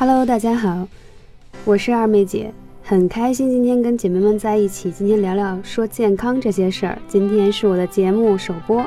[0.00, 0.86] Hello，大家好，
[1.64, 2.54] 我是二妹姐，
[2.84, 6.96] 很开心今天跟姐妹们在一起，今天聊聊说健康这些事儿。
[7.08, 8.86] 今天是我的节目首播，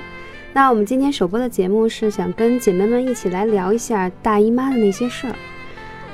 [0.53, 5.35] 那我们今天首播的节目是想跟姐妹们一起来聊一下大姨妈的那些事儿。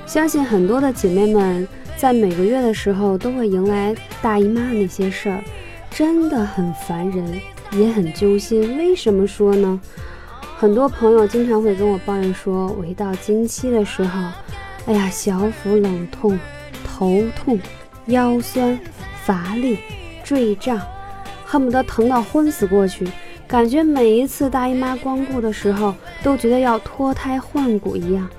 [0.08, 5.44] 相信很多的姐妹们在每个月的时候都会迎来大姨妈的那些事儿，
[5.92, 7.40] 真的很烦人，
[7.74, 8.76] 也很揪心。
[8.80, 9.80] 为什么说呢？
[10.58, 14.20] 很多朋友经常会跟我抱怨说，我一到经期的时候。
[14.88, 16.40] 哎呀，小腹冷痛、
[16.84, 17.60] 头痛、
[18.06, 18.80] 腰酸、
[19.26, 19.78] 乏力、
[20.24, 20.82] 坠胀，
[21.46, 23.06] 恨不得疼到昏死过去。
[23.46, 28.30] 感觉每一次大姨妈光顾的时候，都觉得要脱胎换骨一样。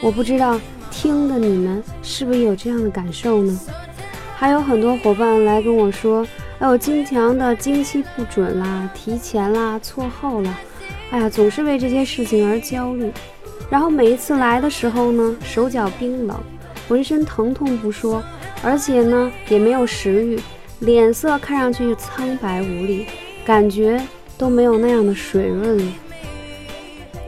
[0.00, 0.60] 我不知道
[0.90, 3.60] 听的你们是不是有这样的感受呢？
[4.36, 6.26] 还有很多伙伴来跟我说，
[6.58, 10.58] 哎，我经常的经期不准啦、提前啦、错后了，
[11.12, 13.12] 哎呀，总是为这些事情而焦虑。
[13.70, 16.36] 然后每一次来的时候呢，手脚冰冷，
[16.88, 18.22] 浑身疼痛不说，
[18.62, 20.38] 而且呢也没有食欲，
[20.80, 23.06] 脸色看上去苍白无力，
[23.44, 24.00] 感觉
[24.36, 25.92] 都没有那样的水润了。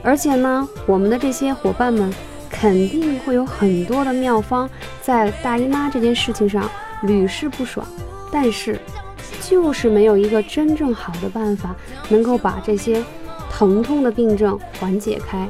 [0.02, 2.12] 而且呢，我们的这些伙伴们
[2.50, 4.68] 肯定会有很多的妙方，
[5.00, 6.70] 在大姨妈这件事情上
[7.04, 7.86] 屡试不爽，
[8.30, 8.78] 但是
[9.40, 11.74] 就是没有一个真正好的办法
[12.10, 13.02] 能够把这些
[13.50, 15.48] 疼痛的病症缓解开。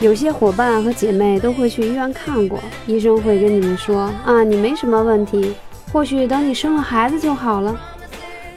[0.00, 5.54] 有些伙伴和姐妹都会去医院看过，医生会跟你们说啊，你没什么问题，
[5.92, 7.78] 或许等你生了孩子就好了。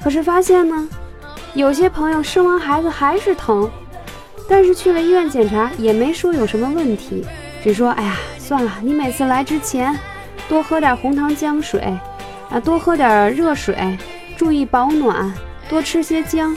[0.01, 0.87] 可是发现呢，
[1.53, 3.69] 有些朋友生完孩子还是疼，
[4.47, 7.25] 但是去了医院检查也没说有什么问题，
[7.61, 9.93] 只说哎呀，算了，你每次来之前
[10.47, 11.81] 多喝点红糖姜水，
[12.49, 13.97] 啊，多喝点热水，
[14.37, 15.33] 注意保暖，
[15.67, 16.55] 多吃些姜，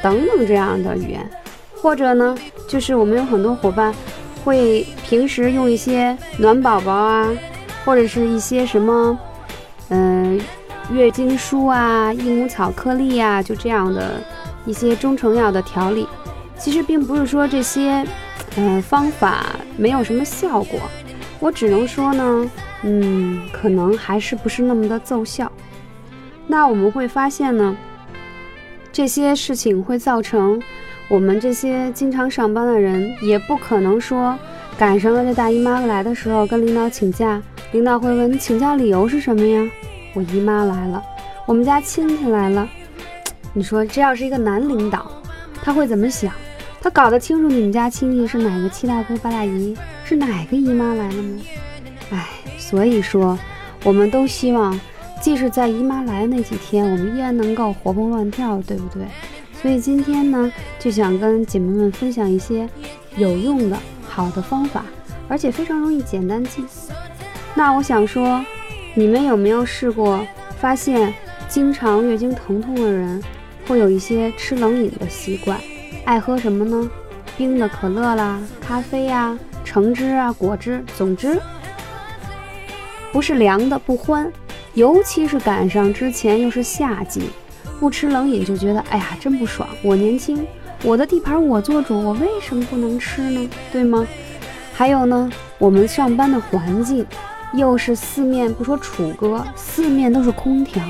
[0.00, 1.28] 等等这样的语言。
[1.80, 2.36] 或者呢，
[2.66, 3.94] 就是我们有很多伙伴。
[4.44, 7.28] 会平时用一些暖宝宝啊，
[7.84, 9.18] 或者是一些什么，
[9.88, 10.40] 嗯，
[10.90, 14.22] 月经舒啊、益母草颗粒呀，就这样的
[14.64, 16.06] 一些中成药的调理。
[16.56, 18.04] 其实并不是说这些，
[18.56, 20.80] 嗯，方法没有什么效果，
[21.40, 22.50] 我只能说呢，
[22.82, 25.50] 嗯，可能还是不是那么的奏效。
[26.46, 27.76] 那我们会发现呢，
[28.92, 30.60] 这些事情会造成。
[31.08, 34.38] 我们这些经常上班的人，也不可能说
[34.76, 37.42] 赶上了这大姨妈来的时候跟领导请假。
[37.72, 39.66] 领导会问你请假理由是什么呀？
[40.14, 41.02] 我姨妈来了，
[41.46, 42.68] 我们家亲戚来了。
[43.54, 45.10] 你说这要是一个男领导，
[45.62, 46.32] 他会怎么想？
[46.80, 51.40] 他搞得清楚你们家亲戚是哪个七大姑八大姨，是哪个姨妈来了吗？
[52.10, 52.26] 哎，
[52.58, 53.38] 所以说，
[53.82, 54.78] 我们都希望，
[55.20, 59.02] 即使在姨妈来的那几天，我们依然能够活蹦乱跳，对不对？
[59.60, 62.68] 所以今天呢，就想跟姐妹们分享一些
[63.16, 63.76] 有用的、
[64.08, 64.84] 好的方法，
[65.28, 66.64] 而且非常容易、简单记。
[67.54, 68.44] 那我想说，
[68.94, 70.24] 你们有没有试过
[70.60, 71.12] 发现，
[71.48, 73.20] 经常月经疼痛的人
[73.66, 75.58] 会有一些吃冷饮的习惯？
[76.04, 76.88] 爱喝什么呢？
[77.36, 81.36] 冰的可乐啦、咖啡呀、橙汁啊、果汁，总之
[83.12, 84.32] 不是凉的不欢。
[84.74, 87.22] 尤其是赶上之前又是夏季。
[87.78, 89.68] 不吃冷饮就觉得哎呀真不爽。
[89.82, 90.46] 我年轻，
[90.82, 93.48] 我的地盘我做主，我为什么不能吃呢？
[93.72, 94.06] 对吗？
[94.74, 97.04] 还有呢，我们上班的环境
[97.52, 100.82] 又是四面不说楚歌，四面都是空调。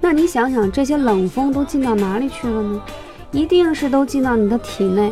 [0.00, 2.82] 那你想想，这些冷风都进到哪里去了呢？
[3.30, 5.10] 一定是都进到你的体内。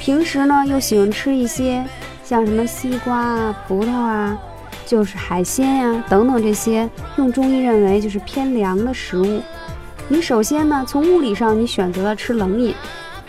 [0.00, 1.84] 平时呢又喜欢吃一些
[2.22, 4.38] 像什么西瓜啊、葡萄啊，
[4.86, 9.40] 就是海鲜呀等等这些，用中医认为就是偏凉的食物。
[10.06, 12.74] 你首先呢，从物理上你选择了吃冷饮，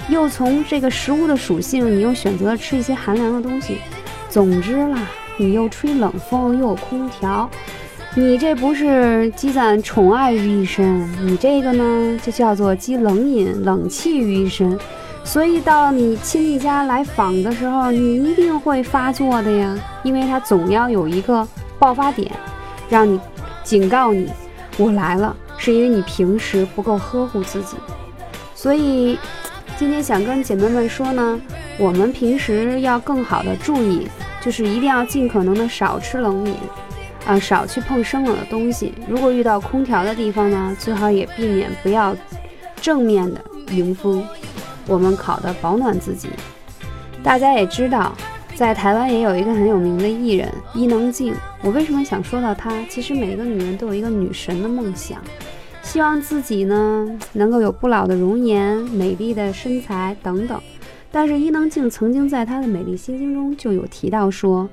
[0.10, 3.78] 又从这个食物的属性，你又选择了吃一些寒凉的东西。
[4.30, 5.00] 总之啦，
[5.38, 7.50] 你又吹冷风，又有空调，
[8.14, 14.78] 你这不是积攒宠爱于一身，你这个呢就叫做积冷饮、冷气于一身。
[15.24, 21.48] 所以到你亲戚家来访的时候，你一定会发作的呀，因为他总要有一个
[21.80, 22.30] 爆发点，
[22.90, 23.18] 让你
[23.64, 24.30] 警告你，
[24.78, 25.36] 我来了。
[25.66, 27.76] 是因为你平时不够呵护自己，
[28.54, 29.18] 所以
[29.80, 31.42] 今天想跟姐妹们说呢，
[31.80, 34.08] 我们平时要更好的注意，
[34.40, 36.56] 就是一定要尽可能的少吃冷饮，
[37.26, 38.94] 啊，少去碰生冷的东西。
[39.10, 42.16] 如果遇到空调的地方呢，最好也避免不要
[42.80, 43.42] 正面的
[43.72, 44.24] 迎风，
[44.86, 46.30] 我们考的保暖自己。
[47.24, 48.14] 大家也知道。
[48.56, 51.36] 在台湾也有一个很有名的艺人伊能静。
[51.62, 52.72] 我为什么想说到她？
[52.90, 55.22] 其实每个女人都有一个女神的梦想，
[55.96, 60.62] 希望自己呢能够有不老的容颜、美丽的身材等等。
[61.10, 64.68] 但是伊能静曾经在她的美丽心经中就有提到说，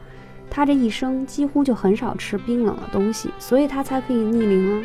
[0.51, 4.85] 她这一生几乎就很少吃冰冷的东西，所以她才可以逆龄啊。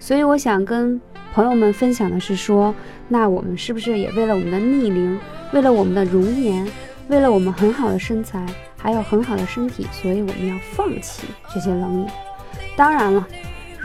[0.00, 1.00] 所以我想跟
[1.32, 2.74] 朋友们分享的是说，
[3.06, 5.16] 那我们是不是也为了我们的逆龄，
[5.52, 6.66] 为了我们的容颜，
[7.06, 8.44] 为了我们很好的身材，
[8.76, 12.06] 还有很好的身体，所以我们要放弃这些冷饮。
[12.76, 13.24] 当然了，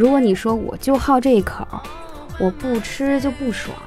[0.01, 1.63] 如果你说我就好这一口，
[2.39, 3.77] 我不吃就不爽，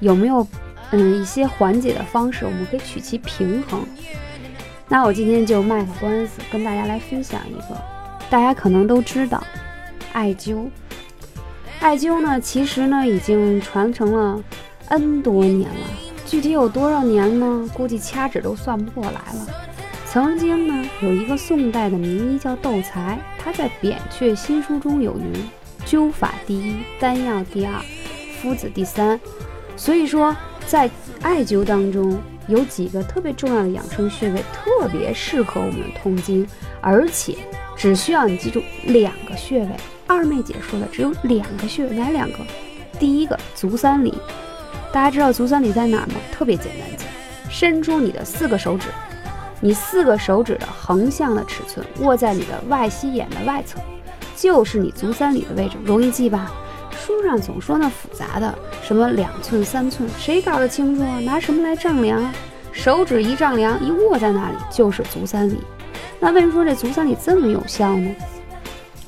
[0.00, 0.44] 有没有
[0.90, 3.78] 嗯一些缓解的方式，我们可以取其平衡？
[4.88, 7.80] 那我今天就卖个关子，跟大家来分享一个，
[8.28, 9.40] 大家可能都知道，
[10.12, 10.66] 艾灸。
[11.78, 14.42] 艾灸呢，其实呢已经传承了
[14.88, 15.86] N 多年了，
[16.26, 17.70] 具体有多少年呢？
[17.72, 19.46] 估计掐指都算不过来了。
[20.14, 25.32] 曾经呢，有一个宋代的名医叫窦才，他在《扁鹊新书》中有云
[25.84, 27.72] ：“灸法第一，丹药第二，
[28.40, 29.20] 夫子第三。”
[29.76, 30.32] 所以说，
[30.68, 30.88] 在
[31.20, 32.16] 艾灸当中
[32.46, 36.46] 有几个特别重要的养生穴位，特别适合我们痛经，
[36.80, 37.36] 而且
[37.76, 39.70] 只需要你记住两个穴位。
[40.06, 42.38] 二妹姐说的只有两个穴位，哪两个？
[43.00, 44.14] 第一个足三里，
[44.92, 46.14] 大家知道足三里在哪儿吗？
[46.30, 46.88] 特别简单，
[47.50, 48.86] 伸出你的四个手指，
[49.64, 53.80] 你四个手指的横向的尺寸握在你的外膝眼的外侧，
[54.36, 56.52] 就是你足三里的位置，容易记吧？
[56.90, 61.18] 书上总说那复杂的，什么两寸三寸，谁搞得清楚啊？
[61.20, 62.30] 拿什么来丈量啊？
[62.72, 65.56] 手指一丈量，一握在那里就是足三里。
[66.20, 68.14] 那为什么说这足三里这么有效呢？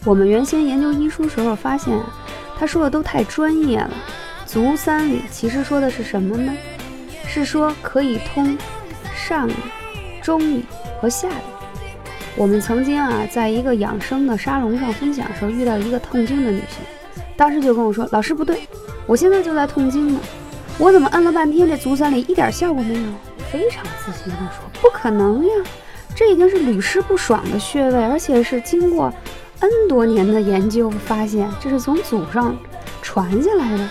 [0.07, 2.01] 我们原先研究医书时候发现，
[2.59, 3.91] 他说的都太专业了。
[4.47, 6.51] 足三里其实说的是什么呢？
[7.27, 8.57] 是说可以通
[9.15, 9.47] 上、
[10.27, 10.65] 中里
[11.01, 11.35] 和下里。
[12.35, 16.79] 我们曾经啊，在一个养生的沙龙上分享的时候，遇到一个痛经的女性，
[17.37, 18.67] 当时就跟我说：“老师不对，
[19.07, 20.21] 我现在就在痛经呢，
[20.79, 23.09] 我怎么摁了半天这足三里一点效果没有？”
[23.53, 25.53] 非常自信地说：“不可能呀，
[26.13, 29.13] 这已经是屡试不爽的穴位，而且是经过。”
[29.61, 32.55] N 多年的研究发现，这是从祖上
[33.01, 33.89] 传下来的。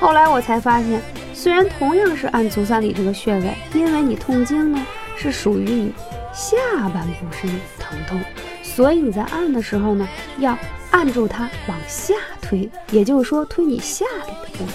[0.00, 1.00] 后来我才发现，
[1.34, 5.92] 虽然同样是按足三里这个穴位，因为你痛经呢是属于你
[6.32, 6.56] 下
[6.88, 8.20] 半部身疼痛，
[8.62, 10.06] 所以你在按的时候呢，
[10.38, 10.56] 要
[10.90, 14.74] 按住它往下推，也就是说推你下里的部分，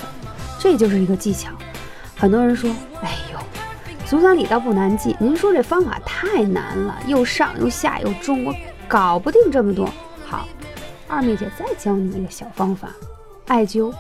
[0.60, 1.52] 这就是一个技巧。
[2.16, 2.70] 很多人说，
[3.02, 3.40] 哎呦，
[4.06, 8.56] 足三里倒不难记，您说这方法太难了，又上又下又中，我
[8.88, 9.90] 搞不定这么多。
[10.26, 10.48] 好，
[11.08, 12.90] 二妹姐再教你一个小方法，
[13.48, 13.94] 艾灸，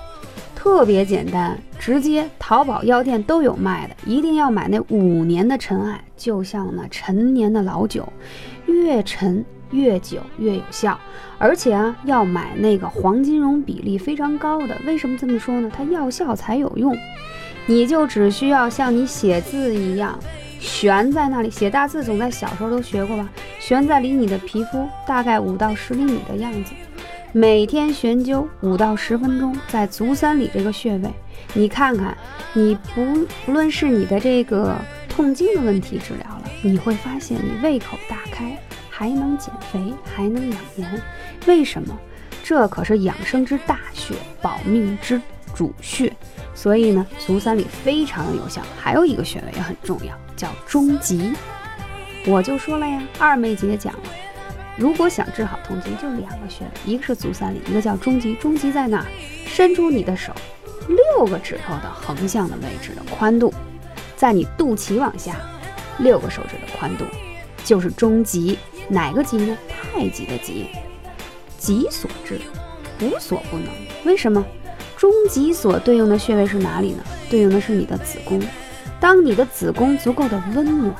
[0.61, 8.11] 特别简单，直接淘宝药店都有卖的，一定要买那五年的陈艾，就像那陈年的老酒，
[8.65, 10.99] 越陈越久越有效，
[11.37, 15.71] 而且啊要买那个黄金绒比例非常高的，为什么这么说呢？
[15.73, 16.93] 它药效才有用，
[17.65, 20.19] 你就只需要像你写字一样。
[20.59, 23.29] 悬在那里写大字，总在小时候都学过吧？
[23.61, 26.73] 悬在离你的皮肤大概五到十厘米的样子，
[27.31, 31.13] 每天悬灸五到十分钟，在足三里这个穴位，
[31.53, 32.17] 你看看，
[32.53, 34.75] 你不不论是你的这个
[35.07, 38.57] 痛经的问题治疗了，你会发现你胃口大开，
[38.89, 41.01] 还能减肥，还能养颜。
[41.45, 41.95] 为什么？
[42.43, 45.21] 这可是养生之大穴，保命之
[45.53, 46.11] 主穴。
[46.55, 48.59] 所以呢，足三里非常的有效。
[48.75, 51.31] 还有一个穴位也很重要，叫中极。
[52.25, 53.99] 我就说了呀，二妹姐讲了，
[54.79, 58.33] 如果想治好痛经，就两个穴位，一个是足三里，一个叫中极。
[58.35, 59.05] 中极在哪儿？
[59.45, 60.33] 伸出你的手，
[60.87, 63.53] 六个指头的横向的位置的宽度，
[64.15, 65.35] 在你肚脐往下
[65.97, 67.03] 六个手指的宽度，
[67.65, 68.57] 就是中极。
[68.87, 69.57] 哪个极呢？
[69.67, 70.67] 太极的极，
[71.57, 72.39] 极所至，
[73.01, 73.67] 无所不能。
[74.05, 74.43] 为什么？
[74.97, 77.03] 中极所对应的穴位是哪里呢？
[77.29, 78.41] 对应的是你的子宫。
[78.99, 80.95] 当你的子宫足够的温暖，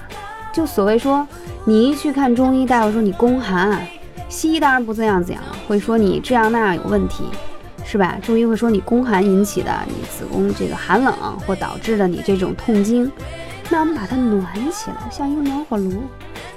[0.52, 1.28] 就所谓说，
[1.66, 3.80] 你一去看中医大夫说你宫寒，
[4.28, 7.24] 西医当然不这样讲了，会说你这样那样有问题，
[7.86, 8.18] 是吧？
[8.22, 11.14] 中医会说你宫寒引起的，你子宫这个寒冷
[11.46, 13.12] 或导致的你这种痛经。
[13.70, 16.04] 那我们把它暖起来，像一个暖火炉。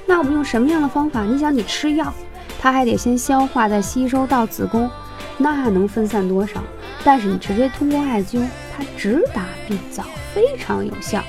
[0.06, 1.22] 那我们用什么样的方法？
[1.22, 2.12] 你想你吃药，
[2.58, 4.90] 它还得先消化再吸收到子宫，
[5.36, 6.62] 那能分散多少？
[7.04, 8.42] 但是你直接通过艾灸，
[8.74, 10.02] 它直达病灶，
[10.34, 11.22] 非常有效。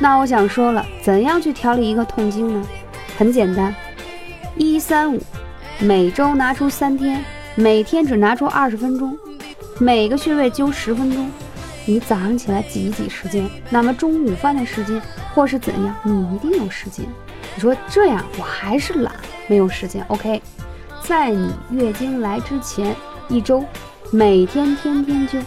[0.00, 2.66] 那我想说了，怎样去调理一个痛经呢？
[3.16, 3.74] 很简单，
[4.56, 5.20] 一三五，
[5.80, 7.24] 每周拿出三天，
[7.56, 9.18] 每天只拿出二十分钟，
[9.78, 11.28] 每个穴位灸十分钟。
[11.84, 15.00] 你早上起来挤一挤时间，那么中午饭的时间
[15.34, 17.04] 或是怎样，你一定有时间。
[17.54, 19.12] 你说这样我还是懒，
[19.48, 20.04] 没有时间。
[20.08, 20.40] OK，
[21.02, 22.94] 在你月经来之前
[23.28, 23.64] 一周。
[24.10, 25.42] 每天天天灸，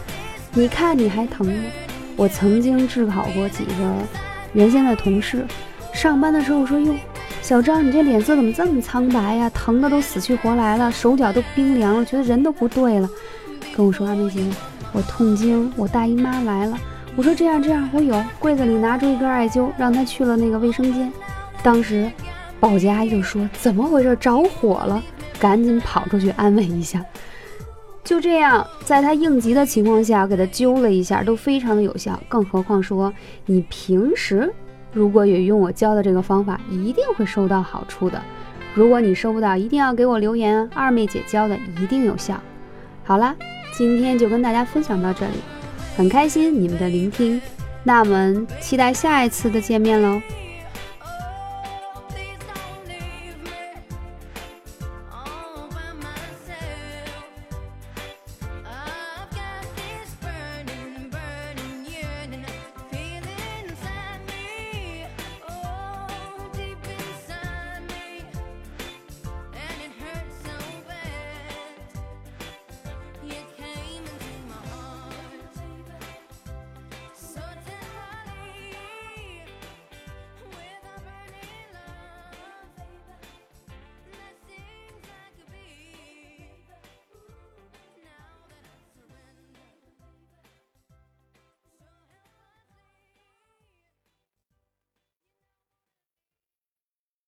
[0.53, 1.53] 你看你还疼吗？
[2.15, 3.73] 我曾经治好过几个
[4.53, 5.45] 原先的同事，
[5.93, 6.93] 上班的时候说哟，
[7.41, 9.49] 小张，你这脸色怎么这么苍白呀？
[9.51, 13.09] 疼的都死去活来了，手脚都冰凉了，觉得人都不对了。
[13.75, 14.43] 跟我说二妹姐，
[14.91, 16.77] 我痛经，我大姨妈来了。
[17.15, 21.11] 我说这样这样，我有柜子里拿出一根艾灸，让她去了那个卫生间。
[21.63, 22.09] 当时
[22.59, 25.01] 保洁阿姨就说怎么回事，着火了，
[25.39, 27.03] 赶紧跑出去安慰一下。
[28.03, 32.19] 就这样，在她应急的情况下，给她灸了一下，都非常的有效。
[32.27, 33.13] 更何况说
[33.45, 34.51] 你平时
[34.91, 38.21] 如果也用我教的这个方法，一定会收到好处的。
[38.73, 40.69] 如果你收不到，一定要给我留言。
[40.73, 42.39] 二妹姐教的一定有效。
[43.03, 43.35] 好啦，
[43.73, 45.33] 今天就跟大家分享到这里，
[45.95, 47.41] 很开心你们的聆听。
[47.83, 50.21] 那我们期待下一次的见面喽。